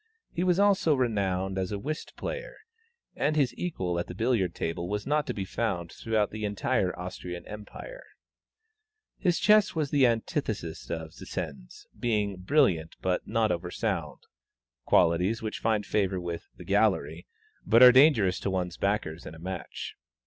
He 0.31 0.43
was 0.43 0.57
also 0.59 0.95
renowned 0.95 1.59
as 1.59 1.71
a 1.71 1.77
whist 1.77 2.15
player, 2.15 2.55
and 3.15 3.35
his 3.35 3.53
equal 3.55 3.99
at 3.99 4.07
the 4.07 4.15
billiard 4.15 4.55
table 4.55 4.89
was 4.89 5.05
not 5.05 5.27
to 5.27 5.33
be 5.35 5.45
found 5.45 5.91
throughout 5.91 6.31
the 6.31 6.43
entire 6.43 6.97
Austrian 6.97 7.47
Empire. 7.47 8.01
His 9.19 9.37
chess 9.37 9.75
was 9.75 9.91
the 9.91 10.07
antithesis 10.07 10.89
of 10.89 11.11
Zsen's, 11.13 11.85
being 11.99 12.37
"brilliant, 12.37 12.95
but 13.03 13.27
not 13.27 13.51
over 13.51 13.69
sound," 13.69 14.17
qualities 14.85 15.43
which 15.43 15.59
find 15.59 15.85
favor 15.85 16.19
with 16.19 16.49
"the 16.57 16.65
gallery," 16.65 17.27
but 17.63 17.83
are 17.83 17.91
dangerous 17.91 18.39
to 18.39 18.49
one's 18.49 18.77
backers 18.77 19.27
in 19.27 19.35
a 19.35 19.39
match. 19.39 19.93